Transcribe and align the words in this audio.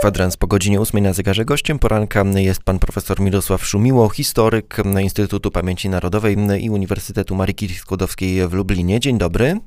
Kwadrans 0.00 0.36
po 0.36 0.46
godzinie 0.46 0.80
8 0.80 1.02
na 1.02 1.12
zegarze. 1.12 1.44
Gościem 1.44 1.78
poranka 1.78 2.24
jest 2.34 2.62
pan 2.62 2.78
profesor 2.78 3.20
Mirosław 3.20 3.66
Szumiło, 3.66 4.08
historyk 4.08 4.76
Instytutu 5.02 5.50
Pamięci 5.50 5.88
Narodowej 5.88 6.36
i 6.60 6.70
Uniwersytetu 6.70 7.34
Marii 7.34 7.54
Curie-Skłodowskiej 7.54 8.48
w 8.48 8.52
Lublinie. 8.52 9.00
Dzień 9.00 9.18
dobry. 9.18 9.60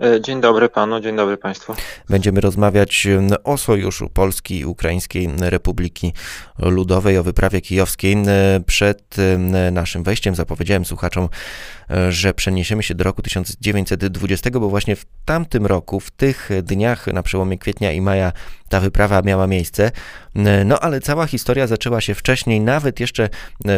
E, 0.00 0.20
dzień 0.20 0.40
dobry 0.40 0.68
panu, 0.68 1.00
dzień 1.00 1.16
dobry 1.16 1.36
państwu. 1.36 1.74
Będziemy 2.08 2.40
rozmawiać 2.40 3.06
o 3.44 3.56
sojuszu 3.56 4.08
Polski 4.08 4.58
i 4.58 4.64
Ukraińskiej 4.64 5.28
Republiki 5.40 6.12
Ludowej, 6.58 7.18
o 7.18 7.22
wyprawie 7.22 7.60
kijowskiej. 7.60 8.16
Przed 8.66 9.16
naszym 9.72 10.02
wejściem 10.02 10.34
zapowiedziałem 10.34 10.84
słuchaczom, 10.84 11.28
że 12.08 12.34
przeniesiemy 12.34 12.82
się 12.82 12.94
do 12.94 13.04
roku 13.04 13.22
1920, 13.22 14.50
bo 14.50 14.68
właśnie 14.68 14.96
w 14.96 15.06
tamtym 15.24 15.66
roku, 15.66 16.00
w 16.00 16.10
tych 16.10 16.50
dniach 16.62 17.06
na 17.06 17.22
przełomie 17.22 17.58
kwietnia 17.58 17.92
i 17.92 18.00
maja 18.00 18.32
ta 18.68 18.80
wyprawa 18.80 19.22
miała 19.22 19.46
miejsce. 19.46 19.90
No 20.64 20.80
ale 20.80 21.00
cała 21.00 21.26
historia 21.26 21.66
zaczęła 21.66 22.00
się 22.00 22.14
wcześniej, 22.14 22.60
nawet 22.60 23.00
jeszcze 23.00 23.28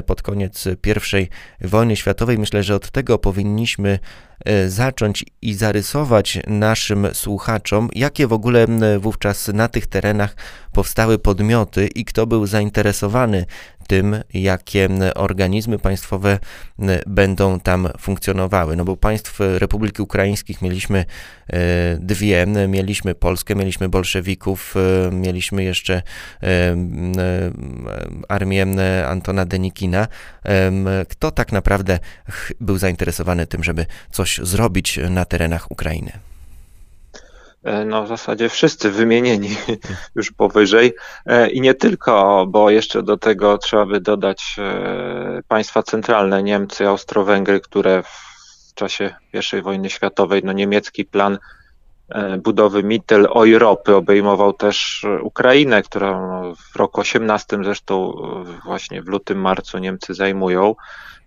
pod 0.07 0.23
koniec 0.23 0.69
I 1.13 1.29
wojny 1.69 1.97
światowej. 1.97 2.39
Myślę, 2.39 2.63
że 2.63 2.75
od 2.75 2.91
tego 2.91 3.19
powinniśmy 3.19 3.99
e, 4.45 4.69
zacząć 4.69 5.25
i 5.43 5.55
zarysować 5.55 6.39
naszym 6.47 7.09
słuchaczom, 7.13 7.89
jakie 7.95 8.27
w 8.27 8.33
ogóle 8.33 8.67
wówczas 8.99 9.49
na 9.49 9.69
tych 9.69 9.87
terenach 9.87 10.37
powstały 10.73 11.19
podmioty 11.19 11.87
i 11.87 12.05
kto 12.05 12.27
był 12.27 12.47
zainteresowany 12.47 13.47
tym, 13.91 14.17
jakie 14.35 14.89
organizmy 15.15 15.79
państwowe 15.79 16.39
będą 17.07 17.61
tam 17.61 17.89
funkcjonowały. 17.99 18.77
No 18.77 18.85
bo 18.85 18.97
państw 18.97 19.41
Republiki 19.41 20.03
Ukraińskich 20.03 20.63
mieliśmy 20.63 21.05
e, 21.53 21.97
dwie, 22.01 22.47
mieliśmy 22.69 23.15
Polskę, 23.15 23.55
mieliśmy 23.55 23.89
bolszewików, 23.89 24.75
e, 24.77 25.11
mieliśmy 25.15 25.65
jeszcze 25.65 26.03
e, 26.43 26.77
armię 28.29 28.67
Antona 29.07 29.45
Denikina. 29.45 30.09
Kto 31.09 31.31
tak 31.31 31.53
naprawdę 31.53 31.99
był 32.61 32.79
zainteresowany 32.79 33.47
tym, 33.47 33.65
żeby 33.65 33.87
coś 34.11 34.41
zrobić 34.43 34.99
na 35.11 35.25
terenach 35.25 35.71
Ukrainy? 35.71 36.13
E, 37.65 37.85
no 37.85 38.05
w 38.05 38.09
zasadzie 38.09 38.49
wszyscy 38.49 38.91
wymienieni 38.91 39.57
już 40.17 40.33
powyżej. 40.33 40.95
E, 41.27 41.51
i 41.51 41.61
nie 41.61 41.75
tylko, 41.75 42.47
bo 42.49 42.71
jeszcze 42.71 43.03
do 43.03 43.17
tego 43.17 43.59
trzeba 43.59 43.87
by 43.87 44.01
dodać 44.01 44.57
e, 44.59 45.43
państwa 45.49 45.83
centralne, 45.83 46.43
Niemcy, 46.43 46.89
Austro-Węgry, 46.89 47.61
które 47.61 48.03
w 48.03 48.75
czasie 48.75 49.15
I 49.59 49.63
wojny 49.63 49.91
światowej, 49.91 50.43
no 50.45 50.53
niemiecki 50.53 51.05
plan 51.05 51.39
budowy 52.39 52.83
Mittel-Europy 52.83 53.95
obejmował 53.95 54.53
też 54.53 55.07
Ukrainę, 55.23 55.83
którą 55.83 56.43
no, 56.43 56.55
w 56.55 56.77
roku 56.77 57.01
18 57.01 57.59
zresztą 57.65 58.13
właśnie 58.65 59.03
w 59.03 59.09
lutym, 59.09 59.41
marcu 59.41 59.79
Niemcy 59.79 60.15
zajmują 60.15 60.75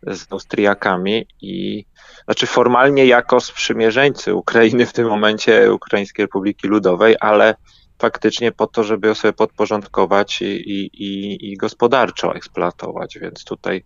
z 0.08 0.32
Austriakami 0.32 1.28
i 1.42 1.86
znaczy 2.26 2.48
formalnie 2.48 3.06
jako 3.06 3.40
sprzymierzeńcy 3.40 4.36
Ukrainy 4.36 4.86
w 4.86 4.94
tym 4.94 5.08
momencie, 5.08 5.74
Ukraińskiej 5.74 6.24
Republiki 6.24 6.68
Ludowej, 6.68 7.16
ale 7.20 7.56
faktycznie 8.04 8.52
po 8.52 8.68
to, 8.68 8.84
żeby 8.84 9.08
ją 9.08 9.16
sobie 9.16 9.34
podporządkować 9.34 10.42
i, 10.42 10.90
i, 11.08 11.52
i 11.52 11.58
gospodarczo 11.58 12.36
eksploatować. 12.36 13.18
Więc 13.22 13.44
tutaj 13.44 13.84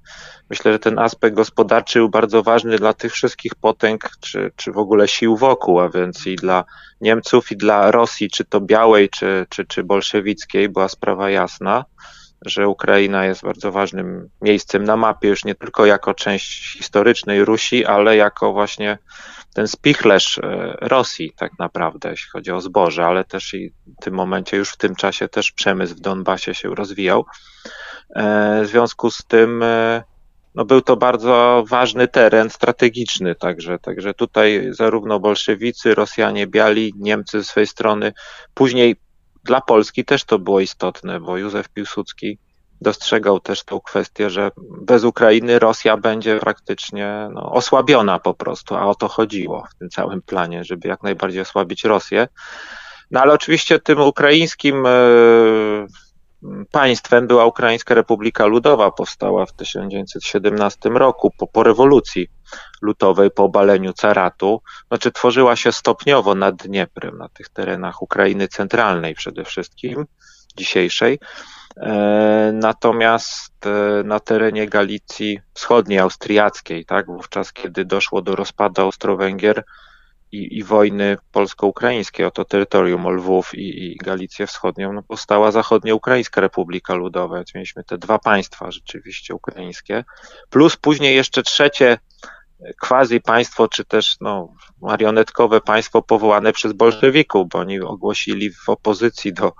myślę, 0.49 0.71
że 0.71 0.79
ten 0.79 0.99
aspekt 0.99 1.35
gospodarczy 1.35 1.99
był 1.99 2.09
bardzo 2.09 2.43
ważny 2.43 2.77
dla 2.77 2.93
tych 2.93 3.13
wszystkich 3.13 3.55
potęg, 3.55 4.09
czy, 4.19 4.51
czy 4.55 4.71
w 4.71 4.77
ogóle 4.77 5.07
sił 5.07 5.37
wokół, 5.37 5.79
a 5.79 5.89
więc 5.89 6.27
i 6.27 6.35
dla 6.35 6.63
Niemców, 7.01 7.51
i 7.51 7.57
dla 7.57 7.91
Rosji, 7.91 8.29
czy 8.29 8.45
to 8.45 8.61
białej, 8.61 9.09
czy, 9.09 9.45
czy, 9.49 9.65
czy 9.65 9.83
bolszewickiej, 9.83 10.69
była 10.69 10.87
sprawa 10.89 11.29
jasna 11.29 11.85
że 12.45 12.67
Ukraina 12.67 13.25
jest 13.25 13.43
bardzo 13.43 13.71
ważnym 13.71 14.29
miejscem 14.41 14.83
na 14.83 14.97
mapie, 14.97 15.27
już 15.27 15.45
nie 15.45 15.55
tylko 15.55 15.85
jako 15.85 16.13
część 16.13 16.77
historycznej 16.77 17.45
Rusi, 17.45 17.85
ale 17.85 18.15
jako 18.15 18.53
właśnie 18.53 18.97
ten 19.57 19.67
spichlerz 19.67 20.37
e, 20.37 20.75
Rosji 20.81 21.33
tak 21.37 21.51
naprawdę, 21.59 22.09
jeśli 22.09 22.29
chodzi 22.29 22.51
o 22.51 22.61
zboże, 22.61 23.05
ale 23.05 23.23
też 23.23 23.53
i 23.53 23.69
w 23.69 24.03
tym 24.03 24.13
momencie, 24.13 24.57
już 24.57 24.69
w 24.69 24.77
tym 24.77 24.95
czasie 24.95 25.27
też 25.27 25.51
przemysł 25.51 25.95
w 25.95 25.99
Donbasie 25.99 26.53
się 26.53 26.75
rozwijał. 26.75 27.25
E, 28.15 28.61
w 28.63 28.67
związku 28.67 29.11
z 29.11 29.23
tym 29.27 29.63
e, 29.63 30.03
no 30.55 30.65
był 30.65 30.81
to 30.81 30.97
bardzo 30.97 31.63
ważny 31.67 32.07
teren 32.07 32.49
strategiczny, 32.49 33.35
także, 33.35 33.79
także 33.79 34.13
tutaj 34.13 34.67
zarówno 34.69 35.19
bolszewicy, 35.19 35.95
Rosjanie, 35.95 36.47
biali, 36.47 36.93
Niemcy 36.97 37.39
ze 37.39 37.45
swojej 37.45 37.67
strony, 37.67 38.13
później 38.53 38.95
dla 39.43 39.61
Polski 39.61 40.05
też 40.05 40.23
to 40.23 40.39
było 40.39 40.59
istotne, 40.59 41.19
bo 41.19 41.37
Józef 41.37 41.69
Piłsudski 41.69 42.39
dostrzegał 42.81 43.39
też 43.39 43.63
tą 43.63 43.79
kwestię, 43.79 44.29
że 44.29 44.51
bez 44.81 45.03
Ukrainy 45.03 45.59
Rosja 45.59 45.97
będzie 45.97 46.39
praktycznie 46.39 47.29
no, 47.33 47.51
osłabiona 47.51 48.19
po 48.19 48.33
prostu, 48.33 48.75
a 48.75 48.85
o 48.85 48.95
to 48.95 49.07
chodziło 49.07 49.67
w 49.71 49.75
tym 49.79 49.89
całym 49.89 50.21
planie, 50.21 50.63
żeby 50.63 50.87
jak 50.87 51.03
najbardziej 51.03 51.41
osłabić 51.41 51.83
Rosję. 51.83 52.27
No 53.11 53.21
ale 53.21 53.33
oczywiście 53.33 53.79
tym 53.79 54.01
ukraińskim 54.01 54.85
e, 54.85 54.91
państwem 56.71 57.27
była 57.27 57.45
Ukraińska 57.45 57.93
Republika 57.93 58.45
Ludowa, 58.45 58.91
powstała 58.91 59.45
w 59.45 59.53
1917 59.53 60.89
roku 60.89 61.31
po, 61.37 61.47
po 61.47 61.63
rewolucji 61.63 62.27
lutowej, 62.81 63.31
po 63.31 63.43
obaleniu 63.43 63.93
caratu. 63.93 64.61
Znaczy 64.87 65.11
tworzyła 65.11 65.55
się 65.55 65.71
stopniowo 65.71 66.35
nad 66.35 66.55
Dnieprem, 66.55 67.17
na 67.17 67.29
tych 67.29 67.49
terenach 67.49 68.01
Ukrainy 68.01 68.47
centralnej 68.47 69.15
przede 69.15 69.43
wszystkim, 69.43 70.05
dzisiejszej. 70.57 71.19
E, 71.81 72.51
natomiast 72.53 73.65
e, 73.65 74.03
na 74.03 74.19
terenie 74.19 74.69
Galicji 74.69 75.39
wschodniej, 75.53 75.99
austriackiej, 75.99 76.85
tak, 76.85 77.05
wówczas 77.05 77.53
kiedy 77.53 77.85
doszło 77.85 78.21
do 78.21 78.35
rozpadu 78.35 78.81
Austro-Węgier, 78.81 79.63
i, 80.31 80.57
i 80.57 80.63
wojny 80.63 81.17
polsko-ukraińskiej 81.31 82.25
o 82.25 82.31
to 82.31 82.45
terytorium, 82.45 83.05
o 83.05 83.09
Lwów 83.09 83.55
i, 83.55 83.91
i 83.91 83.97
Galicję 83.97 84.47
Wschodnią, 84.47 84.93
no 84.93 85.03
powstała 85.03 85.51
Zachodnioukraińska 85.51 86.41
Republika 86.41 86.95
Ludowa, 86.95 87.35
więc 87.35 87.55
mieliśmy 87.55 87.83
te 87.83 87.97
dwa 87.97 88.19
państwa 88.19 88.71
rzeczywiście 88.71 89.35
ukraińskie, 89.35 90.03
plus 90.49 90.77
później 90.77 91.15
jeszcze 91.15 91.43
trzecie 91.43 91.97
quasi 92.81 93.21
państwo, 93.21 93.67
czy 93.67 93.85
też 93.85 94.17
no, 94.21 94.53
marionetkowe 94.81 95.61
państwo 95.61 96.01
powołane 96.01 96.53
przez 96.53 96.73
bolszewików, 96.73 97.49
bo 97.49 97.59
oni 97.59 97.79
ogłosili 97.79 98.51
w 98.51 98.69
opozycji 98.69 99.33
do 99.33 99.53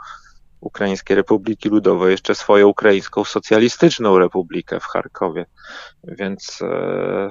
Ukraińskiej 0.62 1.16
Republiki 1.16 1.70
Ludowej 1.70 2.12
jeszcze 2.12 2.36
swoją 2.36 2.68
ukraińską 2.68 3.24
socjalistyczną 3.24 4.20
republikę 4.20 4.80
w 4.80 4.84
Charkowie. 4.86 5.46
Więc 6.04 6.60
e, 6.62 7.30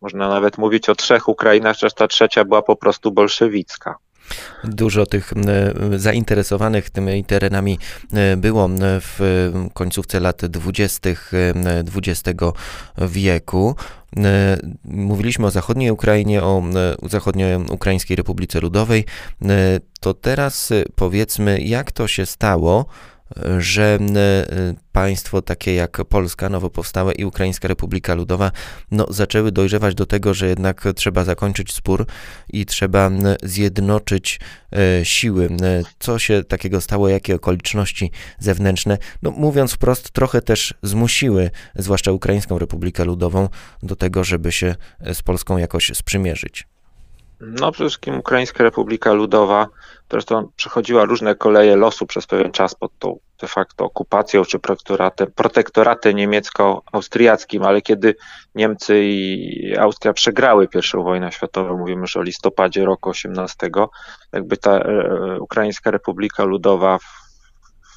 można 0.00 0.28
nawet 0.28 0.58
mówić 0.58 0.88
o 0.88 0.94
trzech 0.94 1.28
Ukrainach, 1.28 1.76
chociaż 1.76 1.94
ta 1.94 2.08
trzecia 2.08 2.44
była 2.44 2.62
po 2.62 2.76
prostu 2.76 3.12
bolszewicka. 3.12 3.96
Dużo 4.64 5.06
tych 5.06 5.32
zainteresowanych 5.96 6.90
tymi 6.90 7.24
terenami 7.24 7.78
było 8.36 8.68
w 8.80 9.52
końcówce 9.74 10.20
lat 10.20 10.46
20. 10.46 11.10
XX 11.96 12.22
wieku. 12.98 13.76
Mówiliśmy 14.84 15.46
o 15.46 15.50
zachodniej 15.50 15.90
Ukrainie, 15.90 16.42
o 16.42 16.62
zachodnioukraińskiej 17.02 18.16
Republice 18.16 18.60
Ludowej. 18.60 19.04
To 20.00 20.14
teraz 20.14 20.72
powiedzmy, 20.94 21.60
jak 21.60 21.92
to 21.92 22.08
się 22.08 22.26
stało, 22.26 22.86
że 23.58 23.98
państwo 24.92 25.42
takie 25.42 25.74
jak 25.74 26.04
Polska, 26.04 26.48
nowo 26.48 26.70
powstałe 26.70 27.12
i 27.12 27.24
Ukraińska 27.24 27.68
Republika 27.68 28.14
Ludowa, 28.14 28.52
no, 28.90 29.06
zaczęły 29.10 29.52
dojrzewać 29.52 29.94
do 29.94 30.06
tego, 30.06 30.34
że 30.34 30.48
jednak 30.48 30.84
trzeba 30.96 31.24
zakończyć 31.24 31.72
spór 31.72 32.06
i 32.48 32.66
trzeba 32.66 33.10
zjednoczyć 33.42 34.40
e, 34.72 35.04
siły. 35.04 35.48
Co 35.98 36.18
się 36.18 36.44
takiego 36.44 36.80
stało, 36.80 37.08
jakie 37.08 37.34
okoliczności 37.34 38.10
zewnętrzne, 38.38 38.98
no, 39.22 39.30
mówiąc 39.30 39.72
wprost, 39.72 40.10
trochę 40.10 40.42
też 40.42 40.74
zmusiły, 40.82 41.50
zwłaszcza 41.76 42.12
Ukraińską 42.12 42.58
Republikę 42.58 43.04
Ludową, 43.04 43.48
do 43.82 43.96
tego, 43.96 44.24
żeby 44.24 44.52
się 44.52 44.74
z 45.12 45.22
Polską 45.22 45.58
jakoś 45.58 45.90
sprzymierzyć. 45.94 46.66
No 47.40 47.72
przede 47.72 47.88
wszystkim 47.88 48.18
Ukraińska 48.18 48.64
Republika 48.64 49.12
Ludowa, 49.12 49.66
zresztą 50.10 50.48
przechodziła 50.56 51.04
różne 51.04 51.34
koleje 51.34 51.76
losu 51.76 52.06
przez 52.06 52.26
pewien 52.26 52.52
czas 52.52 52.74
pod 52.74 52.98
tą 52.98 53.18
de 53.40 53.48
facto 53.48 53.84
okupacją 53.84 54.44
czy 54.44 54.58
protektoratem, 54.58 55.32
protektoratem 55.34 56.16
niemiecko-austriackim, 56.16 57.62
ale 57.62 57.82
kiedy 57.82 58.14
Niemcy 58.54 59.04
i 59.04 59.76
Austria 59.76 60.12
przegrały 60.12 60.68
pierwszą 60.68 61.02
wojnę 61.02 61.32
światową, 61.32 61.78
mówimy 61.78 62.00
już 62.00 62.16
o 62.16 62.22
listopadzie 62.22 62.84
roku 62.84 63.10
18, 63.10 63.70
jakby 64.32 64.56
ta 64.56 64.78
e, 64.78 65.40
Ukraińska 65.40 65.90
Republika 65.90 66.44
Ludowa 66.44 66.98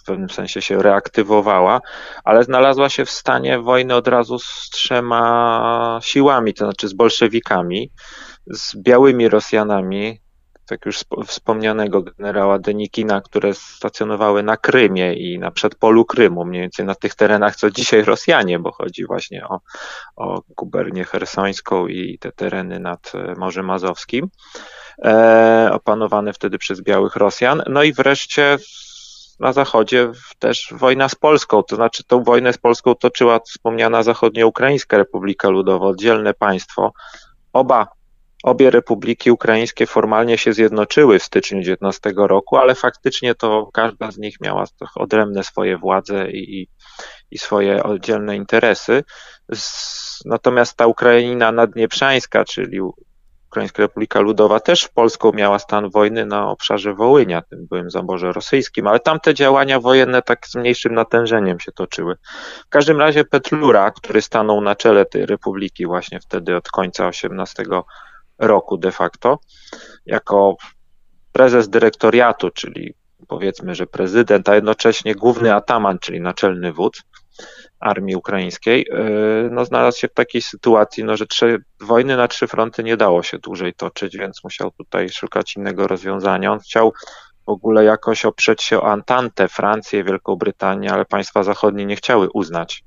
w 0.02 0.04
pewnym 0.06 0.30
sensie 0.30 0.62
się 0.62 0.82
reaktywowała, 0.82 1.82
ale 2.24 2.44
znalazła 2.44 2.90
się 2.90 3.06
w 3.06 3.12
stanie 3.12 3.60
wojny 3.60 3.96
od 3.96 4.08
razu 4.08 4.40
z 4.40 4.70
trzema 4.72 6.00
siłami, 6.04 6.54
to 6.54 6.66
znaczy 6.66 6.88
z 6.88 6.94
bolszewikami, 6.94 7.92
z 8.48 8.76
białymi 8.76 9.30
Rosjanami, 9.30 10.22
tak 10.72 10.86
już 10.86 11.00
wspomnianego 11.28 12.02
generała 12.02 12.60
Denikina, 12.60 13.22
które 13.22 13.54
stacjonowały 13.54 14.44
na 14.44 14.58
Krymie 14.58 15.14
i 15.14 15.40
na 15.40 15.52
przedpolu 15.52 16.06
Krymu, 16.06 16.46
mniej 16.46 16.62
więcej 16.62 16.86
na 16.86 16.96
tych 16.96 17.16
terenach, 17.16 17.56
co 17.56 17.72
dzisiaj 17.72 18.04
Rosjanie, 18.04 18.60
bo 18.60 18.72
chodzi 18.72 19.06
właśnie 19.06 19.48
o, 19.48 19.60
o 20.16 20.42
gubernię 20.58 21.04
hersońską 21.04 21.88
i 21.88 22.18
te 22.20 22.32
tereny 22.32 22.80
nad 22.80 23.12
e, 23.16 23.34
Morzem 23.38 23.70
Azowskim, 23.70 24.28
e, 25.06 25.70
opanowane 25.74 26.34
wtedy 26.34 26.58
przez 26.58 26.82
białych 26.82 27.16
Rosjan. 27.16 27.64
No 27.70 27.84
i 27.84 27.94
wreszcie 27.94 28.58
na 29.40 29.54
zachodzie 29.54 30.12
też 30.40 30.74
wojna 30.78 31.10
z 31.10 31.16
Polską, 31.16 31.64
to 31.64 31.76
znaczy 31.76 32.04
tą 32.04 32.24
wojnę 32.24 32.54
z 32.54 32.58
Polską 32.58 32.96
toczyła 32.96 33.40
wspomniana 33.40 34.04
zachodnioukraińska 34.04 34.98
Republika 34.98 35.50
Ludowa, 35.50 35.86
oddzielne 35.86 36.34
państwo. 36.34 36.94
Oba 37.54 37.88
Obie 38.44 38.70
republiki 38.70 39.32
ukraińskie 39.32 39.88
formalnie 39.88 40.38
się 40.38 40.54
zjednoczyły 40.54 41.20
w 41.20 41.24
styczniu 41.24 41.62
19 41.62 42.14
roku, 42.16 42.58
ale 42.58 42.76
faktycznie 42.76 43.36
to 43.36 43.70
każda 43.74 44.12
z 44.12 44.18
nich 44.18 44.42
miała 44.42 44.64
odrębne 44.96 45.44
swoje 45.44 45.78
władze 45.78 46.32
i, 46.32 46.68
i 47.32 47.38
swoje 47.38 47.84
oddzielne 47.84 48.36
interesy. 48.36 49.04
Natomiast 50.26 50.78
ta 50.78 50.88
Ukraina 50.88 51.52
naddnieprzańska, 51.52 52.46
czyli 52.46 52.82
Ukraińska 53.52 53.84
Republika 53.84 54.20
Ludowa 54.20 54.60
też 54.60 54.88
Polską 54.88 55.32
miała 55.34 55.60
stan 55.60 55.90
wojny 55.90 56.26
na 56.26 56.50
obszarze 56.50 56.94
Wołynia, 56.94 57.42
tym 57.42 57.68
byłym 57.68 57.90
zaborze 57.90 58.32
rosyjskim, 58.32 58.88
ale 58.88 59.00
tamte 59.00 59.34
działania 59.34 59.80
wojenne 59.80 60.22
tak 60.22 60.48
z 60.48 60.56
mniejszym 60.56 60.94
natężeniem 60.94 61.60
się 61.60 61.72
toczyły. 61.72 62.16
W 62.66 62.70
każdym 62.70 63.00
razie 63.00 63.26
Petlura, 63.26 63.92
który 63.92 64.22
stanął 64.22 64.62
na 64.62 64.76
czele 64.76 65.06
tej 65.06 65.26
republiki 65.26 65.86
właśnie 65.86 66.20
wtedy 66.20 66.56
od 66.56 66.70
końca 66.70 67.08
XVIII 67.08 67.82
roku 68.42 68.78
de 68.78 68.92
facto, 68.92 69.40
jako 70.06 70.56
prezes 71.32 71.70
dyrektoriatu, 71.70 72.50
czyli 72.50 72.94
powiedzmy, 73.28 73.76
że 73.76 73.88
prezydent, 73.88 74.50
a 74.50 74.56
jednocześnie 74.56 75.16
główny 75.16 75.56
ataman, 75.56 76.00
czyli 76.00 76.22
naczelny 76.22 76.74
wódz 76.74 77.04
armii 77.80 78.16
ukraińskiej, 78.16 78.86
yy, 78.90 79.50
no, 79.52 79.66
znalazł 79.66 80.00
się 80.00 80.08
w 80.08 80.14
takiej 80.14 80.42
sytuacji, 80.42 81.04
no, 81.04 81.18
że 81.18 81.26
trzy, 81.28 81.64
wojny 81.80 82.18
na 82.18 82.28
trzy 82.28 82.48
fronty 82.48 82.84
nie 82.84 82.98
dało 82.98 83.24
się 83.24 83.40
dłużej 83.40 83.74
toczyć, 83.74 84.18
więc 84.18 84.44
musiał 84.44 84.72
tutaj 84.72 85.10
szukać 85.10 85.56
innego 85.56 85.88
rozwiązania. 85.88 86.52
On 86.52 86.60
chciał 86.60 86.94
w 87.46 87.50
ogóle 87.50 87.84
jakoś 87.84 88.26
oprzeć 88.26 88.64
się 88.64 88.82
o 88.82 88.92
Antantę, 88.92 89.48
Francję, 89.48 90.04
Wielką 90.04 90.36
Brytanię, 90.36 90.94
ale 90.94 91.06
państwa 91.06 91.44
zachodnie 91.44 91.86
nie 91.86 91.96
chciały 91.96 92.30
uznać 92.34 92.84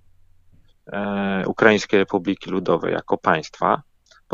e, 0.92 1.42
Ukraińskiej 1.46 1.98
Republiki 1.98 2.50
Ludowej 2.50 2.92
jako 2.92 3.18
państwa 3.18 3.82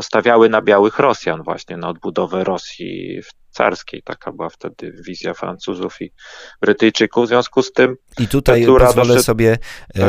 postawiały 0.00 0.48
na 0.48 0.62
białych 0.62 0.98
Rosjan 0.98 1.42
właśnie, 1.42 1.76
na 1.76 1.88
odbudowę 1.88 2.44
Rosji 2.44 3.20
carskiej. 3.50 4.02
Taka 4.02 4.32
była 4.32 4.48
wtedy 4.48 4.92
wizja 5.06 5.34
Francuzów 5.34 6.00
i 6.00 6.12
Brytyjczyków. 6.60 7.24
W 7.24 7.28
związku 7.28 7.62
z 7.62 7.72
tym. 7.72 7.96
I 8.20 8.28
tutaj 8.28 8.66
pozwolę 8.66 9.22
sobie 9.22 9.58
tak? 9.94 10.04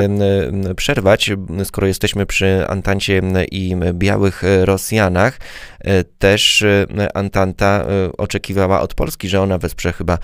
przerwać, 0.75 1.31
skoro 1.63 1.87
jesteśmy 1.87 2.25
przy 2.25 2.67
Antancie 2.67 3.21
i 3.51 3.75
białych 3.93 4.41
Rosjanach. 4.63 5.37
E, 5.79 6.03
też 6.03 6.65
Antanta 7.13 7.85
e, 7.85 8.11
oczekiwała 8.17 8.81
od 8.81 8.93
Polski, 8.93 9.29
że 9.29 9.41
ona 9.41 9.57
wesprze 9.57 9.93
chyba 9.93 10.17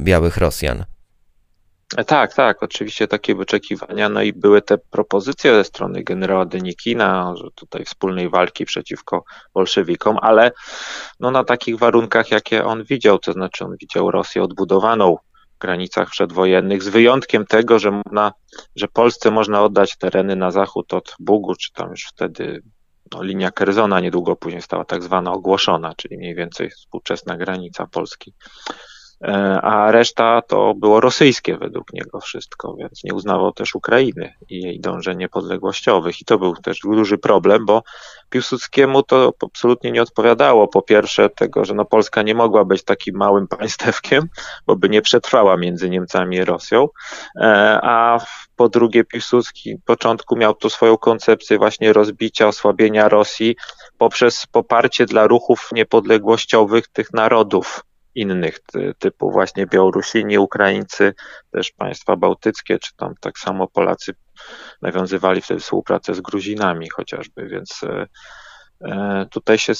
białych 0.00 0.36
Rosjan. 0.36 0.84
Tak, 2.06 2.34
tak, 2.34 2.62
oczywiście 2.62 3.08
takie 3.08 3.34
wyczekiwania. 3.34 4.08
No 4.08 4.22
i 4.22 4.32
były 4.32 4.62
te 4.62 4.78
propozycje 4.78 5.54
ze 5.54 5.64
strony 5.64 6.02
generała 6.02 6.44
Denikina, 6.44 7.34
że 7.36 7.50
tutaj 7.54 7.84
wspólnej 7.84 8.30
walki 8.30 8.64
przeciwko 8.64 9.24
bolszewikom, 9.54 10.18
ale 10.22 10.52
no 11.20 11.30
na 11.30 11.44
takich 11.44 11.78
warunkach, 11.78 12.30
jakie 12.30 12.64
on 12.64 12.84
widział, 12.84 13.18
to 13.18 13.32
znaczy 13.32 13.64
on 13.64 13.76
widział 13.80 14.10
Rosję 14.10 14.42
odbudowaną 14.42 15.16
w 15.56 15.58
granicach 15.58 16.10
przedwojennych, 16.10 16.82
z 16.82 16.88
wyjątkiem 16.88 17.46
tego, 17.46 17.78
że, 17.78 17.90
można, 17.90 18.32
że 18.76 18.88
Polsce 18.88 19.30
można 19.30 19.62
oddać 19.62 19.96
tereny 19.96 20.36
na 20.36 20.50
zachód 20.50 20.94
od 20.94 21.14
Bugu, 21.18 21.54
czy 21.54 21.72
tam 21.72 21.90
już 21.90 22.04
wtedy 22.04 22.62
no, 23.12 23.22
linia 23.22 23.50
Kerzona 23.50 24.00
niedługo 24.00 24.36
później 24.36 24.62
stała 24.62 24.84
tak 24.84 25.02
zwana 25.02 25.32
ogłoszona, 25.32 25.94
czyli 25.96 26.18
mniej 26.18 26.34
więcej 26.34 26.70
współczesna 26.70 27.36
granica 27.36 27.86
Polski. 27.86 28.34
E, 29.24 29.60
a 29.62 29.90
reszta 29.90 30.42
to 30.42 30.74
było 30.74 31.00
rosyjskie 31.00 31.56
według 31.56 31.92
niego 31.92 32.20
wszystko, 32.20 32.74
więc 32.78 33.04
nie 33.04 33.14
uznawał 33.14 33.52
też 33.52 33.74
Ukrainy 33.74 34.34
i 34.48 34.62
jej 34.62 34.80
dążeń 34.80 35.18
niepodległościowych. 35.18 36.20
I 36.20 36.24
to 36.24 36.38
był 36.38 36.56
też 36.56 36.80
duży 36.80 37.18
problem, 37.18 37.66
bo 37.66 37.82
Piłsudskiemu 38.30 39.02
to 39.02 39.32
absolutnie 39.42 39.92
nie 39.92 40.02
odpowiadało. 40.02 40.68
Po 40.68 40.82
pierwsze 40.82 41.30
tego, 41.30 41.64
że 41.64 41.74
no 41.74 41.84
Polska 41.84 42.22
nie 42.22 42.34
mogła 42.34 42.64
być 42.64 42.84
takim 42.84 43.16
małym 43.16 43.48
państewkiem, 43.48 44.28
bo 44.66 44.76
by 44.76 44.88
nie 44.88 45.02
przetrwała 45.02 45.56
między 45.56 45.90
Niemcami 45.90 46.36
i 46.36 46.44
Rosją, 46.44 46.88
e, 47.40 47.78
a 47.82 48.18
po 48.56 48.68
drugie 48.68 49.04
Piłsudski 49.04 49.76
w 49.76 49.84
początku 49.84 50.36
miał 50.36 50.54
tu 50.54 50.70
swoją 50.70 50.96
koncepcję 50.96 51.58
właśnie 51.58 51.92
rozbicia, 51.92 52.48
osłabienia 52.48 53.08
Rosji 53.08 53.56
poprzez 53.98 54.46
poparcie 54.46 55.06
dla 55.06 55.26
ruchów 55.26 55.68
niepodległościowych 55.72 56.88
tych 56.88 57.12
narodów 57.12 57.84
innych 58.14 58.60
typu 58.98 59.30
właśnie 59.30 59.66
Białorusini, 59.66 60.38
Ukraińcy, 60.38 61.14
też 61.50 61.72
państwa 61.72 62.16
bałtyckie, 62.16 62.78
czy 62.78 62.96
tam 62.96 63.14
tak 63.20 63.38
samo 63.38 63.68
Polacy 63.68 64.14
nawiązywali 64.82 65.40
wtedy 65.40 65.60
współpracę 65.60 66.14
z 66.14 66.20
Gruzinami 66.20 66.90
chociażby, 66.90 67.48
więc 67.48 67.80
e, 67.82 68.06
e, 68.84 69.26
tutaj 69.30 69.58
się 69.58 69.72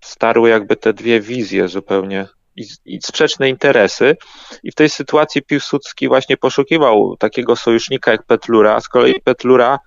starły 0.00 0.48
jakby 0.48 0.76
te 0.76 0.92
dwie 0.92 1.20
wizje 1.20 1.68
zupełnie 1.68 2.26
i, 2.56 2.66
i 2.84 2.98
sprzeczne 3.02 3.48
interesy. 3.48 4.16
I 4.62 4.72
w 4.72 4.74
tej 4.74 4.90
sytuacji 4.90 5.42
Piłsudski 5.42 6.08
właśnie 6.08 6.36
poszukiwał 6.36 7.16
takiego 7.16 7.56
sojusznika 7.56 8.12
jak 8.12 8.26
Petlura, 8.26 8.80
z 8.80 8.88
kolei 8.88 9.20
Petlura 9.20 9.78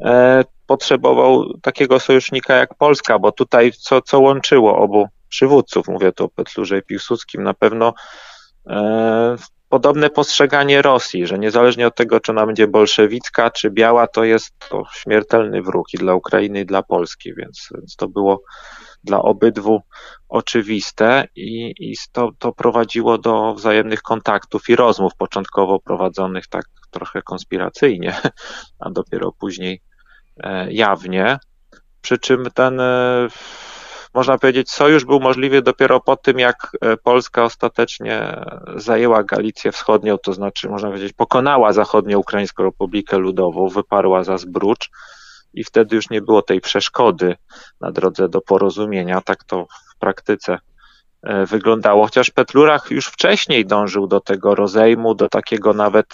e, 0.00 0.44
potrzebował 0.66 1.58
takiego 1.62 2.00
sojusznika 2.00 2.54
jak 2.54 2.74
Polska, 2.74 3.18
bo 3.18 3.32
tutaj 3.32 3.72
co, 3.72 4.02
co 4.02 4.20
łączyło 4.20 4.78
obu 4.78 5.08
przywódców, 5.34 5.88
mówię 5.88 6.12
tu 6.12 6.24
o 6.24 6.28
Petlurze 6.28 6.78
i 6.78 6.82
Piłsudskim, 6.82 7.42
na 7.42 7.54
pewno 7.54 7.94
e, 8.66 9.36
podobne 9.68 10.10
postrzeganie 10.10 10.82
Rosji, 10.82 11.26
że 11.26 11.38
niezależnie 11.38 11.86
od 11.86 11.94
tego, 11.94 12.20
czy 12.20 12.32
ona 12.32 12.46
będzie 12.46 12.66
bolszewicka, 12.66 13.50
czy 13.50 13.70
biała, 13.70 14.06
to 14.06 14.24
jest 14.24 14.54
to 14.70 14.82
śmiertelny 14.92 15.62
wróg 15.62 15.94
i 15.94 15.98
dla 15.98 16.14
Ukrainy, 16.14 16.60
i 16.60 16.66
dla 16.66 16.82
Polski, 16.82 17.34
więc, 17.34 17.68
więc 17.74 17.96
to 17.96 18.08
było 18.08 18.42
dla 19.04 19.22
obydwu 19.22 19.80
oczywiste 20.28 21.28
i, 21.36 21.74
i 21.78 21.94
to, 22.12 22.30
to 22.38 22.52
prowadziło 22.52 23.18
do 23.18 23.54
wzajemnych 23.54 24.02
kontaktów 24.02 24.68
i 24.68 24.76
rozmów, 24.76 25.12
początkowo 25.18 25.80
prowadzonych 25.80 26.46
tak 26.46 26.64
trochę 26.90 27.22
konspiracyjnie, 27.22 28.16
a 28.78 28.90
dopiero 28.90 29.32
później 29.32 29.80
e, 30.42 30.72
jawnie. 30.72 31.38
Przy 32.00 32.18
czym 32.18 32.46
ten 32.54 32.80
e, 32.80 33.28
można 34.14 34.38
powiedzieć, 34.38 34.70
sojusz 34.70 35.04
był 35.04 35.20
możliwy 35.20 35.62
dopiero 35.62 36.00
po 36.00 36.16
tym, 36.16 36.38
jak 36.38 36.76
e, 36.80 36.96
Polska 36.96 37.44
ostatecznie 37.44 38.44
zajęła 38.76 39.22
Galicję 39.22 39.72
Wschodnią, 39.72 40.18
to 40.18 40.32
znaczy, 40.32 40.68
można 40.68 40.88
powiedzieć, 40.88 41.12
pokonała 41.12 41.72
Zachodnioukraińską 41.72 42.62
Republikę 42.62 43.18
Ludową, 43.18 43.68
wyparła 43.68 44.24
za 44.24 44.38
Zbrucz 44.38 44.90
i 45.54 45.64
wtedy 45.64 45.96
już 45.96 46.10
nie 46.10 46.20
było 46.20 46.42
tej 46.42 46.60
przeszkody 46.60 47.36
na 47.80 47.92
drodze 47.92 48.28
do 48.28 48.40
porozumienia. 48.40 49.20
Tak 49.20 49.44
to 49.44 49.66
w 49.94 49.98
praktyce 49.98 50.58
e, 51.22 51.46
wyglądało. 51.46 52.04
Chociaż 52.04 52.30
Petlurach 52.30 52.90
już 52.90 53.06
wcześniej 53.06 53.66
dążył 53.66 54.06
do 54.06 54.20
tego 54.20 54.54
rozejmu, 54.54 55.14
do 55.14 55.28
takiego 55.28 55.72
nawet 55.72 56.06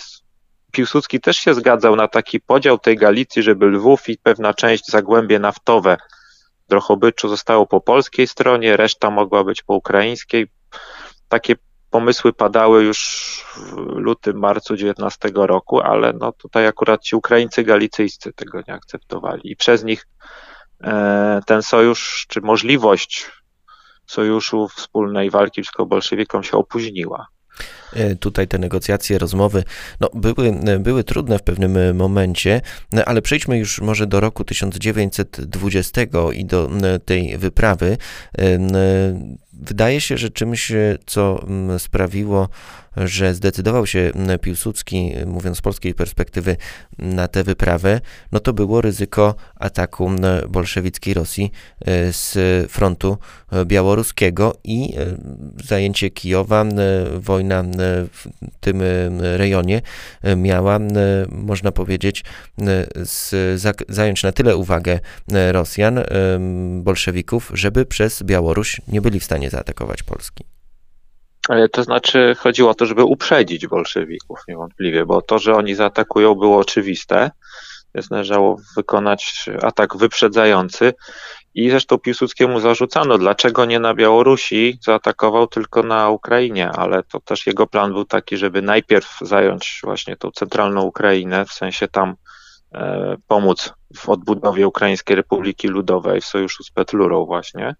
Piłsudski 0.73 1.21
też 1.21 1.37
się 1.37 1.55
zgadzał 1.55 1.97
na 1.97 2.09
taki 2.09 2.41
podział 2.41 2.79
tej 2.79 2.97
Galicji, 2.97 3.43
żeby 3.43 3.67
Lwów 3.67 4.09
i 4.09 4.19
pewna 4.19 4.55
część 4.55 4.87
Zagłębie 4.87 5.39
Naftowe 5.39 5.97
Drohobyczu 6.71 7.29
zostało 7.29 7.67
po 7.67 7.81
polskiej 7.81 8.27
stronie, 8.27 8.77
reszta 8.77 9.11
mogła 9.11 9.45
być 9.45 9.63
po 9.63 9.75
ukraińskiej. 9.75 10.47
Takie 11.29 11.57
pomysły 11.91 12.33
padały 12.33 12.85
już 12.85 12.99
w 13.57 13.77
lutym, 13.77 14.39
marcu 14.39 14.77
19 14.77 15.31
roku, 15.35 15.81
ale 15.81 16.13
no 16.13 16.33
tutaj 16.33 16.67
akurat 16.67 17.03
ci 17.03 17.17
Ukraińcy 17.17 17.65
galicyjscy 17.65 18.33
tego 18.33 18.59
nie 18.69 18.75
akceptowali 18.75 19.53
i 19.53 19.57
przez 19.57 19.85
nich 19.85 20.09
e, 20.85 21.41
ten 21.47 21.63
sojusz, 21.63 22.27
czy 22.29 22.41
możliwość 22.41 23.31
sojuszu 24.07 24.69
wspólnej 24.69 25.31
walki 25.31 25.63
przeciwko 25.63 25.87
bolszewikom 25.87 26.43
się 26.43 26.57
opóźniła. 26.57 27.27
E, 27.93 28.15
tutaj 28.15 28.49
te 28.49 28.59
negocjacje, 28.59 29.19
rozmowy 29.19 29.65
no, 30.01 30.11
były, 30.15 30.49
e, 30.49 30.79
były 30.79 31.05
trudne 31.05 31.39
w 31.39 31.43
pewnym 31.43 31.77
e, 31.77 31.95
momencie, 31.95 32.61
ale 33.07 33.23
przejdźmy 33.23 33.59
już 33.59 33.81
może 33.81 34.07
do 34.07 34.21
roku 34.21 34.45
1920 34.45 36.01
i 36.35 36.45
do 36.45 36.71
tej 37.05 37.39
wyprawy. 37.39 37.97
Wydaje 39.53 40.01
się, 40.01 40.19
że 40.19 40.31
czymś, 40.31 40.73
co 41.07 41.47
sprawiło, 41.79 42.49
że 42.97 43.35
zdecydował 43.35 43.87
się 43.87 44.13
Piłsudski, 44.41 45.13
mówiąc 45.27 45.59
z 45.59 45.61
polskiej 45.61 45.95
perspektywy, 45.95 46.57
na 46.99 47.29
tę 47.29 47.45
wyprawę, 47.45 48.01
no 48.33 48.41
to 48.41 48.53
było 48.53 48.81
ryzyko 48.81 49.35
ataku 49.57 50.11
bolszewickiej 50.49 51.15
Rosji 51.15 51.53
e, 51.81 52.13
z 52.13 52.37
frontu 52.71 53.19
białoruskiego 53.65 54.57
i 54.65 54.95
e, 54.97 55.07
zajęcie 55.65 56.11
Kijowa, 56.11 56.65
wojna 57.15 57.63
w 58.13 58.27
tym 58.61 58.83
rejonie 59.21 59.83
miała, 60.37 60.79
można 61.29 61.73
powiedzieć, 61.73 62.25
zająć 63.89 64.23
na 64.23 64.33
tyle 64.33 64.57
uwagę 64.57 65.01
Rosjan, 65.53 66.01
bolszewików, 66.83 67.51
żeby 67.55 67.87
przez 67.87 68.23
Białoruś 68.23 68.81
nie 68.89 69.01
byli 69.01 69.21
w 69.21 69.25
stanie 69.25 69.40
zaatakować 69.49 70.03
Polski. 70.03 70.45
To 71.73 71.83
znaczy 71.83 72.37
chodziło 72.39 72.71
o 72.71 72.75
to, 72.75 72.87
żeby 72.87 73.05
uprzedzić 73.05 73.67
bolszewików 73.67 74.39
niewątpliwie, 74.49 75.07
bo 75.07 75.23
to, 75.23 75.39
że 75.39 75.55
oni 75.55 75.75
zaatakują 75.75 76.35
było 76.35 76.59
oczywiste, 76.59 77.31
więc 77.95 78.11
należało 78.11 78.57
wykonać 78.77 79.47
atak 79.63 79.97
wyprzedzający 79.97 80.93
i 81.55 81.71
zresztą 81.71 81.99
Piłsudskiemu 81.99 82.61
zarzucano, 82.61 83.19
dlaczego 83.19 83.65
nie 83.65 83.81
na 83.81 83.95
Białorusi 83.95 84.79
zaatakował 84.83 85.47
tylko 85.47 85.83
na 85.83 86.09
Ukrainie, 86.09 86.71
ale 86.71 87.03
to 87.03 87.21
też 87.21 87.47
jego 87.47 87.67
plan 87.67 87.93
był 87.93 88.05
taki, 88.05 88.37
żeby 88.37 88.63
najpierw 88.63 89.19
zająć 89.21 89.81
właśnie 89.85 90.17
tą 90.17 90.31
centralną 90.31 90.83
Ukrainę, 90.83 91.45
w 91.45 91.53
sensie 91.53 91.89
tam 91.89 92.15
pomóc 93.29 93.73
w 93.97 94.09
odbudowie 94.09 94.69
Ukraińskiej 94.69 95.17
Republiki 95.17 95.69
Ludowej 95.69 96.21
w 96.21 96.25
sojuszu 96.25 96.63
z 96.63 96.71
Petlurą 96.71 97.27
właśnie. 97.27 97.75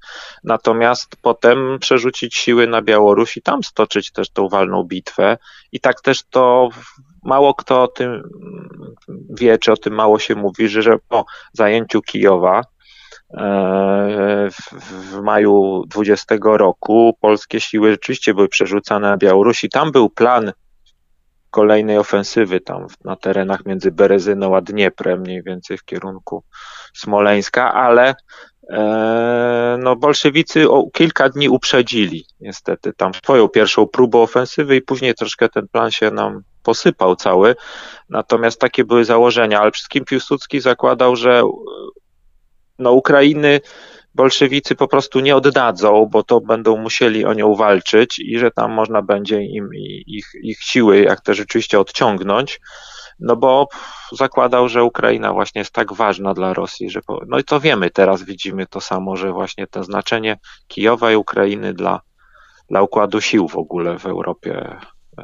Natomiast 0.45 1.17
potem 1.23 1.79
przerzucić 1.81 2.35
siły 2.35 2.67
na 2.67 2.83
Białoruś 2.83 3.37
i 3.37 3.43
tam 3.43 3.63
stoczyć 3.63 4.13
też 4.13 4.31
tą 4.31 4.49
walną 4.49 4.85
bitwę. 4.85 5.39
I 5.73 5.81
tak 5.81 6.01
też 6.01 6.23
to 6.23 6.69
mało 7.25 7.55
kto 7.55 7.83
o 7.83 7.89
tym 7.89 8.23
wie, 9.31 9.59
czy 9.59 9.73
o 9.73 9.77
tym 9.77 9.95
mało 9.95 10.19
się 10.19 10.35
mówi, 10.35 10.69
że 10.69 10.99
po 11.09 11.25
zajęciu 11.53 12.03
Kijowa 12.03 12.63
e, 13.31 14.49
w 14.81 15.21
maju 15.23 15.85
20 15.89 16.37
roku 16.43 17.17
polskie 17.21 17.61
siły 17.61 17.91
rzeczywiście 17.91 18.35
były 18.35 18.49
przerzucane 18.49 19.11
na 19.11 19.17
Białoruś 19.17 19.65
i 19.65 19.69
tam 19.69 19.93
był 19.93 20.09
plan 20.09 20.53
kolejnej 21.51 21.99
ofensywy 21.99 22.61
tam 22.61 22.87
na 23.05 23.17
terenach 23.17 23.67
między 23.67 23.91
Berezyną 23.91 24.57
a 24.57 24.61
Dnieprem, 24.61 25.21
mniej 25.21 25.43
więcej 25.43 25.79
w 25.79 25.85
kierunku 25.85 26.45
Smoleńska, 26.95 27.75
ale 27.75 28.15
e, 28.71 29.79
no, 29.83 29.97
bolszewicy 29.97 30.71
o 30.71 30.91
kilka 30.91 31.29
dni 31.29 31.49
uprzedzili 31.49 32.25
niestety 32.41 32.93
tam 32.93 33.15
swoją 33.15 33.49
pierwszą 33.49 33.87
próbę 33.87 34.19
ofensywy 34.19 34.77
i 34.77 34.83
później 34.83 35.15
troszkę 35.15 35.49
ten 35.49 35.69
plan 35.69 35.91
się 35.91 36.11
nam 36.11 36.43
posypał 36.63 37.17
cały. 37.17 37.57
Natomiast 38.09 38.61
takie 38.61 38.85
były 38.85 39.05
założenia, 39.05 39.61
ale 39.61 39.71
wszystkim 39.71 40.05
Piłsudski 40.05 40.61
zakładał, 40.61 41.17
że 41.17 41.43
no, 42.79 42.93
Ukrainy 42.93 43.61
bolszewicy 44.15 44.75
po 44.75 44.89
prostu 44.89 45.21
nie 45.21 45.37
oddadzą, 45.37 46.07
bo 46.11 46.23
to 46.23 46.41
będą 46.41 46.77
musieli 46.77 47.25
o 47.25 47.35
nią 47.35 47.55
walczyć 47.55 48.19
i 48.19 48.39
że 48.39 48.51
tam 48.51 48.73
można 48.73 49.03
będzie 49.03 49.43
im 49.43 49.69
ich, 50.07 50.27
ich 50.43 50.63
siły 50.63 51.01
jak 51.01 51.21
to 51.21 51.35
rzeczywiście 51.35 51.81
odciągnąć, 51.81 52.61
no 53.21 53.37
bo 53.37 53.69
zakładał, 54.13 54.69
że 54.69 54.85
Ukraina 54.85 55.33
właśnie 55.33 55.59
jest 55.59 55.73
tak 55.73 55.93
ważna 55.93 56.35
dla 56.35 56.55
Rosji, 56.55 56.91
że 56.91 57.03
po, 57.03 57.21
no 57.27 57.39
i 57.39 57.45
to 57.45 57.61
wiemy, 57.61 57.91
teraz 57.91 58.23
widzimy 58.23 58.67
to 58.67 58.81
samo, 58.81 59.17
że 59.17 59.33
właśnie 59.33 59.67
to 59.67 59.85
znaczenie 59.85 60.39
Kijowa 60.69 61.13
i 61.13 61.17
Ukrainy 61.17 61.75
dla, 61.75 62.01
dla 62.71 62.83
układu 62.83 63.21
sił 63.21 63.49
w 63.49 63.57
ogóle 63.57 63.99
w 63.99 64.07
Europie 64.07 64.77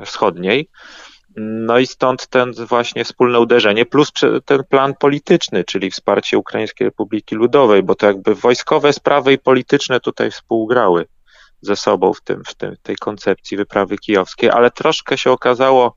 Wschodniej, 0.05 0.69
no 1.37 1.79
i 1.79 1.87
stąd 1.87 2.27
ten 2.27 2.53
właśnie 2.53 3.05
wspólne 3.05 3.41
uderzenie, 3.41 3.87
plus 3.87 4.13
ten 4.45 4.65
plan 4.65 4.95
polityczny, 4.95 5.65
czyli 5.65 5.91
wsparcie 5.91 6.39
Ukraińskiej 6.39 6.85
Republiki 6.85 7.35
Ludowej, 7.35 7.83
bo 7.83 7.95
to 7.95 8.07
jakby 8.07 8.35
wojskowe 8.35 8.93
sprawy 8.93 9.33
i 9.33 9.39
polityczne 9.39 10.01
tutaj 10.01 10.31
współgrały 10.31 11.07
ze 11.61 11.77
sobą 11.77 12.13
w, 12.13 12.21
tym, 12.21 12.43
w 12.47 12.55
tym, 12.55 12.77
tej 12.83 12.97
koncepcji 12.97 13.57
wyprawy 13.57 13.99
kijowskiej, 13.99 14.51
ale 14.51 14.71
troszkę 14.71 15.19
się 15.19 15.31
okazało 15.31 15.97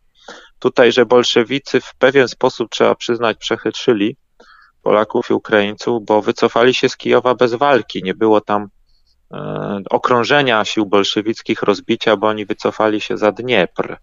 tutaj, 0.60 0.92
że 0.92 1.06
bolszewicy 1.06 1.82
w 1.82 1.96
pewien 1.96 2.28
sposób, 2.28 2.70
trzeba 2.70 2.96
przyznać, 2.96 3.38
przechytrzyli 3.38 4.18
Polaków 4.84 5.30
i 5.30 5.34
Ukraińców, 5.34 6.06
bo 6.06 6.22
wycofali 6.22 6.74
się 6.74 6.90
z 6.90 6.98
Kijowa 6.98 7.36
bez 7.36 7.54
walki, 7.54 8.04
nie 8.04 8.14
było 8.14 8.42
tam 8.42 8.68
e, 9.34 9.82
okrążenia 9.90 10.66
sił 10.66 10.86
bolszewickich, 10.86 11.62
rozbicia, 11.62 12.18
bo 12.18 12.28
oni 12.28 12.46
wycofali 12.46 13.02
się 13.02 13.18
za 13.18 13.32
Dniepr. 13.32 13.98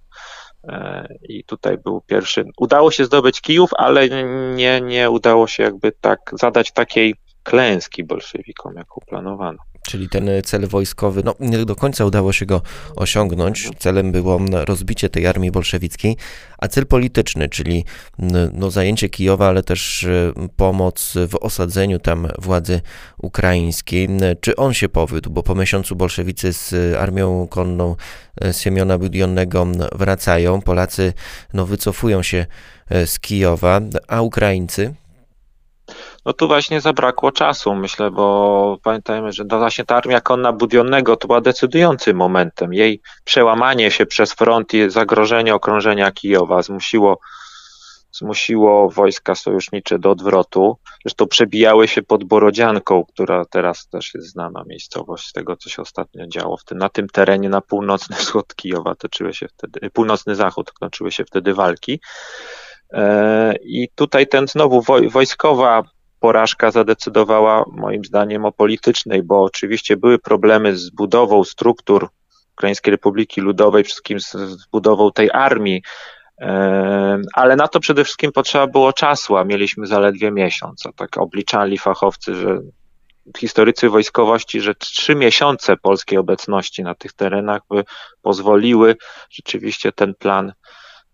E, 0.69 1.09
I 1.29 1.45
tutaj 1.45 1.79
był 1.79 2.01
pierwszy. 2.01 2.45
Udało 2.59 2.91
się 2.91 3.05
zdobyć 3.05 3.41
Kijów, 3.41 3.71
ale 3.77 4.09
nie, 4.55 4.81
nie 4.81 5.11
udało 5.11 5.47
się 5.47 5.63
jakby 5.63 5.93
tak 5.93 6.21
zadać 6.33 6.73
takiej 6.73 7.15
klęski 7.43 8.05
bolszewikom, 8.05 8.75
jaką 8.77 9.01
planowano. 9.07 9.59
Czyli 9.87 10.09
ten 10.09 10.31
cel 10.45 10.69
wojskowy, 10.69 11.23
no 11.25 11.35
nie 11.41 11.65
do 11.65 11.77
końca 11.77 12.05
udało 12.05 12.33
się 12.33 12.47
go 12.47 12.63
osiągnąć. 12.97 13.71
Celem 13.79 14.13
było 14.13 14.41
rozbicie 14.53 15.09
tej 15.09 15.27
armii 15.27 15.51
bolszewickiej, 15.51 16.17
a 16.59 16.69
cel 16.69 16.87
polityczny, 16.87 17.49
czyli 17.49 17.85
no, 18.53 18.71
zajęcie 18.71 19.09
Kijowa, 19.09 19.49
ale 19.49 19.63
też 19.63 20.05
e, 20.05 20.33
pomoc 20.57 21.15
w 21.29 21.37
osadzeniu 21.41 21.99
tam 21.99 22.29
władzy 22.39 22.81
ukraińskiej. 23.19 24.09
Czy 24.41 24.57
on 24.57 24.75
się 24.75 24.89
powiódł? 24.89 25.31
Bo 25.31 25.43
po 25.43 25.55
miesiącu 25.55 25.97
bolszewicy 25.97 26.53
z 26.53 26.75
armią 26.97 27.47
konną 27.51 27.97
e, 28.45 28.53
Siemiona 28.53 28.99
Budionnego 28.99 29.67
wracają. 29.93 30.63
Polacy 30.63 31.13
no, 31.55 31.67
wycofują 31.67 32.23
się 32.23 32.47
e, 32.91 33.07
z 33.07 33.19
Kijowa, 33.21 33.81
a 34.09 34.23
Ukraińcy 34.23 34.95
no 36.27 36.33
tu 36.33 36.47
właśnie 36.49 36.81
zabrakło 36.81 37.33
czasu, 37.33 37.75
myślę, 37.75 38.11
bo 38.11 38.79
pamiętajmy, 38.83 39.33
że 39.33 39.45
to 39.45 39.59
właśnie 39.59 39.85
ta 39.85 39.97
armia 39.97 40.21
konna 40.21 40.53
Budionnego 40.53 41.17
to 41.17 41.27
była 41.27 41.41
decydującym 41.41 42.17
momentem. 42.17 42.75
Jej 42.75 43.01
przełamanie 43.25 43.91
się 43.91 44.07
przez 44.07 44.33
front 44.33 44.75
i 44.75 44.91
zagrożenie 44.91 45.55
okrążenia 45.55 46.13
Kijowa 46.13 46.63
zmusiło, 46.63 47.19
zmusiło 48.13 48.91
wojska 48.91 49.35
sojusznicze 49.35 49.99
do 49.99 50.11
odwrotu. 50.11 50.79
Zresztą 51.05 51.27
przebijały 51.27 51.89
się 51.89 52.03
pod 52.03 52.25
Borodzianką, 52.25 53.05
która 53.05 53.45
teraz 53.45 53.89
też 53.89 54.15
jest 54.15 54.29
znana 54.29 54.65
miejscowość 54.67 55.29
z 55.29 55.33
tego, 55.33 55.57
co 55.57 55.71
się 55.71 55.83
ostatnio 55.83 56.27
działo. 56.27 56.57
W 56.57 56.65
tym, 56.65 56.79
na 56.79 56.89
tym 56.89 57.09
terenie 57.09 57.49
na 57.49 57.61
północny 57.61 58.17
wschód 58.17 58.55
Kijowa 58.55 58.95
toczyły 58.95 59.35
się 59.35 59.49
wtedy, 59.49 59.91
północny 59.91 60.35
zachód 60.35 60.73
toczyły 60.81 61.13
się 61.13 61.25
wtedy 61.25 61.55
walki. 61.55 62.01
E, 62.93 63.55
I 63.63 63.89
tutaj 63.95 64.27
ten 64.27 64.49
znowu 64.49 64.83
wojskowa 65.11 65.83
porażka 66.21 66.71
zadecydowała 66.71 67.65
moim 67.73 68.05
zdaniem 68.05 68.45
o 68.45 68.53
politycznej, 68.53 69.23
bo 69.23 69.43
oczywiście 69.43 69.97
były 69.97 70.19
problemy 70.19 70.77
z 70.77 70.91
budową 70.91 71.45
struktur 71.45 72.09
Ukraińskiej 72.53 72.91
Republiki 72.91 73.41
Ludowej, 73.41 73.85
wszystkim 73.85 74.21
z 74.21 74.67
budową 74.73 75.13
tej 75.13 75.31
armii, 75.33 75.83
e, 76.41 77.19
ale 77.35 77.57
na 77.57 77.69
to 77.69 77.81
przede 77.81 78.05
wszystkim 78.05 78.33
potrzeba 78.33 78.67
było 78.67 78.93
czasu, 78.93 79.37
a 79.37 79.45
mieliśmy 79.45 79.87
zaledwie 79.87 80.31
miesiąc. 80.31 80.83
Tak 80.97 81.19
obliczali 81.19 81.79
fachowcy, 81.79 82.35
że 82.35 82.61
historycy 83.39 83.89
wojskowości, 83.89 84.61
że 84.61 84.75
trzy 84.75 85.15
miesiące 85.15 85.77
polskiej 85.77 86.19
obecności 86.19 86.83
na 86.83 86.95
tych 86.95 87.13
terenach 87.13 87.63
by 87.71 87.85
pozwoliły 88.23 88.97
rzeczywiście 89.31 89.93
ten 89.93 90.15
plan 90.15 90.53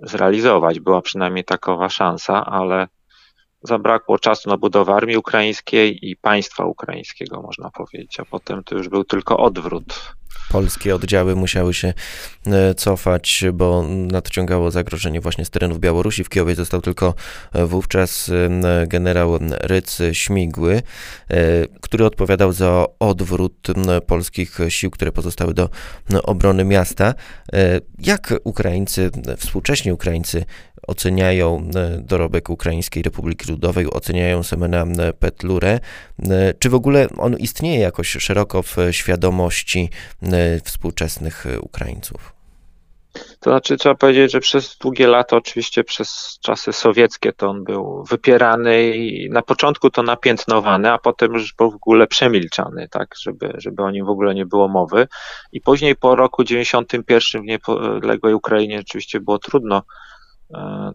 zrealizować. 0.01 0.81
Była 0.81 1.03
przynajmniej 1.03 1.45
takowa 1.45 1.89
szansa, 1.89 2.47
ale 2.47 2.89
zabrakło 3.63 4.19
czasu 4.19 4.51
na 4.51 4.57
budowę 4.57 4.95
armii 4.95 5.17
ukraińskiej 5.17 6.11
i 6.11 6.17
państwa 6.17 6.65
ukraińskiego, 6.65 7.43
można 7.43 7.71
powiedzieć, 7.71 8.21
a 8.21 8.25
potem 8.25 8.65
to 8.65 8.77
już 8.77 8.89
był 8.89 9.05
tylko 9.05 9.37
odwrót. 9.37 10.15
Polskie 10.53 10.95
oddziały 10.95 11.37
musiały 11.37 11.75
się 11.75 11.95
e, 12.47 12.75
cofać, 12.75 13.45
bo 13.53 13.85
nadciągało 13.89 14.71
zagrożenie 14.71 15.21
właśnie 15.21 15.45
z 15.45 15.51
terenów 15.51 15.81
Białorusi. 15.81 16.25
W 16.25 16.29
Kijowie 16.29 16.55
został 16.55 16.81
tylko 16.81 17.15
e, 17.53 17.67
wówczas 17.67 18.29
e, 18.29 18.87
generał 18.87 19.39
Ryc 19.51 19.99
Śmigły, 20.13 20.83
który 21.81 22.05
odpowiadał 22.05 22.53
za 22.53 22.87
odwrót 22.99 23.69
polskich 24.07 24.59
sił, 24.69 24.91
które 24.91 25.13
pozostały 25.13 25.55
do 25.55 25.69
obrony 26.23 26.65
miasta. 26.65 27.15
Jak 27.99 28.35
Ukraińcy, 28.45 29.11
współcześni 29.37 29.93
Ukraińcy 29.93 30.45
oceniają 30.87 31.71
dorobek 31.99 32.51
Ukraińskiej 32.51 33.03
Republiki 33.03 33.51
Ludowej, 33.51 33.91
oceniają 33.91 34.43
Semena 34.43 34.87
Petlurę. 35.19 35.81
Czy 36.59 36.71
w 36.71 36.75
ogóle 36.75 37.09
on 37.19 37.37
istnieje 37.37 37.81
jakoś 37.81 38.09
szeroko 38.09 38.63
w 38.63 38.77
świadomości 38.91 39.91
współczesnych 40.65 41.45
Ukraińców? 41.61 42.33
To 43.41 43.51
znaczy 43.51 43.77
trzeba 43.77 43.95
powiedzieć, 43.95 44.33
że 44.33 44.41
przez 44.41 44.77
długie 44.77 45.07
lata, 45.07 45.37
oczywiście 45.37 45.85
przez 45.85 46.39
czasy 46.43 46.73
sowieckie, 46.73 47.33
to 47.33 47.49
on 47.49 47.65
był 47.65 48.05
wypierany 48.05 48.97
i 48.97 49.31
na 49.31 49.43
początku 49.43 49.91
to 49.91 50.03
napiętnowany, 50.03 50.91
a 50.91 50.99
potem 50.99 51.33
już 51.33 51.55
w 51.55 51.63
ogóle 51.63 52.07
przemilczany, 52.07 52.89
tak, 52.89 53.15
żeby, 53.21 53.53
żeby 53.59 53.83
o 53.83 53.91
nim 53.91 54.07
w 54.07 54.09
ogóle 54.09 54.35
nie 54.35 54.47
było 54.47 54.69
mowy. 54.69 55.09
I 55.53 55.61
później 55.61 55.97
po 55.97 56.17
roku 56.17 56.45
91 56.45 57.43
w 57.43 57.45
niepodległej 57.45 58.35
Ukrainie 58.35 58.81
oczywiście 58.81 59.21
było 59.21 59.39
trudno 59.39 59.83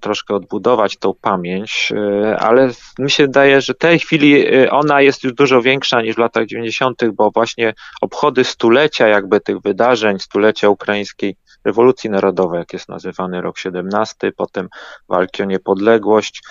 troszkę 0.01 0.35
odbudować 0.35 0.97
tą 0.97 1.13
pamięć, 1.21 1.93
e, 1.95 2.37
ale 2.39 2.69
mi 2.99 3.11
się 3.11 3.23
wydaje, 3.23 3.61
że 3.61 3.73
w 3.73 3.77
tej 3.77 3.99
chwili 3.99 4.55
e, 4.55 4.71
ona 4.71 5.01
jest 5.01 5.23
już 5.23 5.33
dużo 5.33 5.61
większa 5.61 6.01
niż 6.01 6.15
w 6.15 6.19
latach 6.19 6.45
90., 6.45 7.01
bo 7.13 7.31
właśnie 7.31 7.73
obchody 8.01 8.43
stulecia 8.43 9.07
jakby 9.07 9.39
tych 9.39 9.59
wydarzeń, 9.59 10.19
stulecia 10.19 10.69
ukraińskiej 10.69 11.35
rewolucji 11.65 12.09
narodowej, 12.09 12.59
jak 12.59 12.73
jest 12.73 12.89
nazywany 12.89 13.41
rok 13.41 13.57
17, 13.57 14.31
potem 14.37 14.67
walki 15.09 15.43
o 15.43 15.45
niepodległość, 15.45 16.41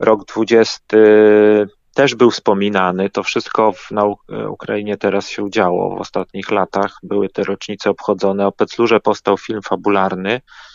rok 0.00 0.24
20 0.24 0.80
też 1.94 2.14
był 2.14 2.30
wspominany. 2.30 3.10
To 3.10 3.22
wszystko 3.22 3.72
w, 3.72 3.90
na 3.90 4.04
Ukrainie 4.48 4.96
teraz 4.96 5.28
się 5.28 5.50
działo 5.50 5.96
w 5.96 6.00
ostatnich 6.00 6.50
latach. 6.50 6.96
Były 7.02 7.28
te 7.28 7.44
rocznice 7.44 7.90
obchodzone. 7.90 8.46
O 8.46 8.52
Peclurze 8.52 9.00
powstał 9.00 9.38
film 9.38 9.62
fabularny, 9.62 10.40
E, 10.40 10.73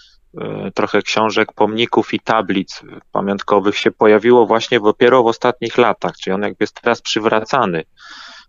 trochę 0.76 1.02
książek, 1.02 1.54
pomników 1.54 2.14
i 2.14 2.20
tablic 2.20 2.82
pamiątkowych 3.12 3.78
się 3.78 3.92
pojawiło 3.92 4.46
właśnie 4.46 4.80
dopiero 4.80 5.24
w 5.24 5.28
ostatnich 5.28 5.78
latach, 5.78 6.18
czyli 6.18 6.34
on 6.34 6.42
jakby 6.42 6.64
jest 6.64 6.82
teraz 6.82 7.02
przywracany 7.02 7.84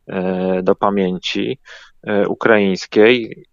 e, 0.06 0.62
do 0.62 0.74
pamięci 0.74 1.58
e, 2.02 2.28
ukraińskiej. 2.28 3.44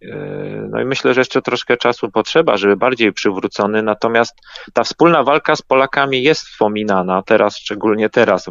No 0.70 0.80
i 0.80 0.84
myślę, 0.84 1.14
że 1.14 1.20
jeszcze 1.20 1.42
troszkę 1.42 1.76
czasu 1.76 2.10
potrzeba, 2.10 2.56
żeby 2.56 2.76
bardziej 2.76 3.12
przywrócony. 3.12 3.82
Natomiast 3.82 4.34
ta 4.72 4.84
wspólna 4.84 5.22
walka 5.22 5.56
z 5.56 5.62
Polakami 5.62 6.22
jest 6.22 6.42
wspominana, 6.42 7.22
teraz, 7.22 7.56
szczególnie 7.56 8.10
teraz 8.10 8.46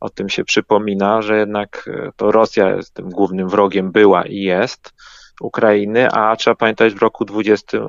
o 0.00 0.10
tym 0.10 0.28
się 0.28 0.44
przypomina, 0.44 1.22
że 1.22 1.38
jednak 1.38 1.90
to 2.16 2.32
Rosja 2.32 2.76
jest 2.76 2.94
tym 2.94 3.10
głównym 3.10 3.48
wrogiem 3.48 3.92
była 3.92 4.22
i 4.22 4.36
jest. 4.36 4.92
Ukrainy, 5.40 6.08
a 6.12 6.36
trzeba 6.36 6.56
pamiętać, 6.56 6.94
w 6.94 7.02
roku 7.02 7.24
20 7.24 7.78
e, 7.78 7.88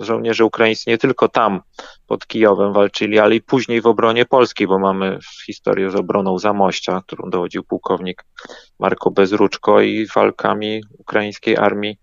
żołnierze 0.00 0.44
ukraińscy 0.44 0.90
nie 0.90 0.98
tylko 0.98 1.28
tam 1.28 1.60
pod 2.06 2.26
Kijowem 2.26 2.72
walczyli, 2.72 3.18
ale 3.18 3.34
i 3.34 3.40
później 3.40 3.80
w 3.80 3.86
obronie 3.86 4.26
polskiej, 4.26 4.66
bo 4.66 4.78
mamy 4.78 5.18
historię 5.46 5.90
z 5.90 5.94
obroną 5.94 6.38
Zamościa, 6.38 7.02
którą 7.06 7.30
dowodził 7.30 7.64
pułkownik 7.64 8.24
Marko 8.78 9.10
Bezruczko 9.10 9.80
i 9.80 10.06
walkami 10.06 10.82
ukraińskiej 10.98 11.56
armii 11.56 11.98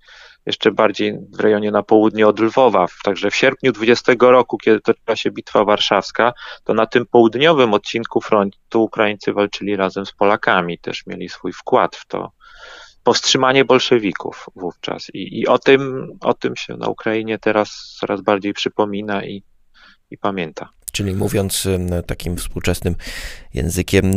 jeszcze 0.45 0.71
bardziej 0.71 1.17
w 1.33 1.39
rejonie 1.39 1.71
na 1.71 1.83
południe 1.83 2.27
od 2.27 2.39
Lwowa. 2.39 2.85
Także 3.03 3.31
w 3.31 3.35
sierpniu 3.35 3.71
20 3.71 4.13
roku, 4.19 4.57
kiedy 4.57 4.81
toczyła 4.81 5.15
się 5.15 5.31
bitwa 5.31 5.65
warszawska, 5.65 6.33
to 6.63 6.73
na 6.73 6.85
tym 6.85 7.05
południowym 7.05 7.73
odcinku 7.73 8.21
frontu 8.21 8.83
Ukraińcy 8.83 9.33
walczyli 9.33 9.75
razem 9.75 10.05
z 10.05 10.13
Polakami, 10.13 10.79
też 10.79 11.05
mieli 11.07 11.29
swój 11.29 11.53
wkład 11.53 11.95
w 11.95 12.07
to 12.07 12.31
powstrzymanie 13.05 13.65
bolszewików 13.65 14.45
wówczas. 14.55 15.07
I, 15.13 15.39
i 15.39 15.47
o, 15.47 15.59
tym, 15.59 16.11
o 16.21 16.33
tym 16.33 16.55
się 16.55 16.77
na 16.77 16.87
Ukrainie 16.87 17.39
teraz 17.39 17.97
coraz 17.99 18.21
bardziej 18.21 18.53
przypomina 18.53 19.25
i, 19.25 19.43
i 20.11 20.17
pamięta. 20.17 20.69
Czyli 20.91 21.13
mówiąc 21.13 21.67
takim 22.07 22.37
współczesnym 22.37 22.95
językiem 23.53 24.11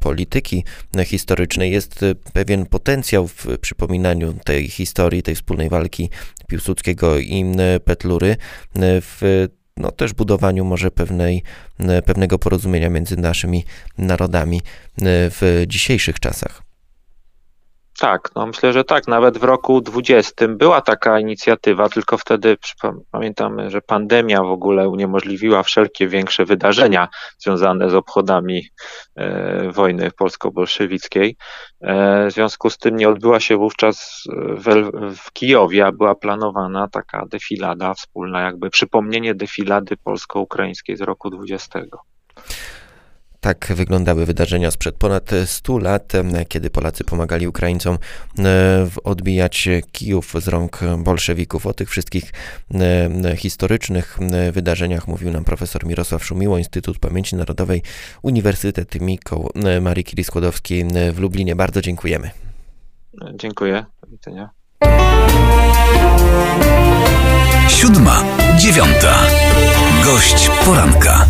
polityki 0.00 0.64
historycznej, 1.04 1.72
jest 1.72 2.00
pewien 2.32 2.66
potencjał 2.66 3.28
w 3.28 3.46
przypominaniu 3.60 4.34
tej 4.44 4.68
historii, 4.68 5.22
tej 5.22 5.34
wspólnej 5.34 5.68
walki 5.68 6.10
Piłsudskiego 6.48 7.18
i 7.18 7.44
Petlury 7.84 8.36
w 9.00 9.46
no, 9.76 9.90
też 9.90 10.12
budowaniu 10.12 10.64
może 10.64 10.90
pewnej, 10.90 11.42
pewnego 12.04 12.38
porozumienia 12.38 12.90
między 12.90 13.16
naszymi 13.16 13.64
narodami 13.98 14.60
w 15.02 15.64
dzisiejszych 15.66 16.20
czasach. 16.20 16.63
Tak, 17.98 18.30
no 18.36 18.46
myślę, 18.46 18.72
że 18.72 18.84
tak. 18.84 19.08
Nawet 19.08 19.38
w 19.38 19.44
roku 19.44 19.80
20 19.80 20.48
była 20.48 20.80
taka 20.80 21.18
inicjatywa, 21.18 21.88
tylko 21.88 22.18
wtedy 22.18 22.56
pamiętamy, 23.10 23.70
że 23.70 23.80
pandemia 23.80 24.42
w 24.42 24.50
ogóle 24.50 24.88
uniemożliwiła 24.88 25.62
wszelkie 25.62 26.08
większe 26.08 26.44
wydarzenia 26.44 27.08
związane 27.38 27.90
z 27.90 27.94
obchodami 27.94 28.68
e, 29.16 29.70
wojny 29.70 30.10
polsko-bolszewickiej. 30.10 31.36
E, 31.80 32.26
w 32.26 32.32
związku 32.32 32.70
z 32.70 32.78
tym 32.78 32.96
nie 32.96 33.08
odbyła 33.08 33.40
się 33.40 33.56
wówczas 33.56 34.22
w, 34.36 34.90
w 35.16 35.32
Kijowie, 35.32 35.86
a 35.86 35.92
była 35.92 36.14
planowana 36.14 36.88
taka 36.88 37.26
defilada 37.26 37.94
wspólna, 37.94 38.40
jakby 38.40 38.70
przypomnienie 38.70 39.34
defilady 39.34 39.96
polsko-ukraińskiej 39.96 40.96
z 40.96 41.00
roku 41.00 41.30
20. 41.30 41.80
Tak 43.44 43.72
wyglądały 43.76 44.26
wydarzenia 44.26 44.70
sprzed 44.70 44.94
ponad 44.94 45.30
100 45.46 45.78
lat, 45.78 46.12
kiedy 46.48 46.70
Polacy 46.70 47.04
pomagali 47.04 47.48
Ukraińcom 47.48 47.98
odbijać 49.04 49.68
Kijów 49.92 50.34
z 50.40 50.48
rąk 50.48 50.80
bolszewików. 50.98 51.66
O 51.66 51.74
tych 51.74 51.90
wszystkich 51.90 52.32
historycznych 53.36 54.18
wydarzeniach 54.52 55.08
mówił 55.08 55.30
nam 55.30 55.44
profesor 55.44 55.86
Mirosław 55.86 56.24
Szumiło, 56.24 56.58
Instytut 56.58 56.98
Pamięci 56.98 57.36
Narodowej 57.36 57.82
Uniwersytet 58.22 59.00
Mikoł 59.00 59.50
Marii 59.80 60.04
Curie-Skłodowskiej 60.04 60.84
w 61.12 61.18
Lublinie. 61.18 61.56
Bardzo 61.56 61.80
dziękujemy. 61.80 62.30
Dziękuję. 63.34 63.84
Do 64.02 64.06
widzenia. 64.10 64.50
Siódma, 67.68 68.24
dziewiąta. 68.58 69.26
Gość 70.04 70.50
poranka. 70.64 71.26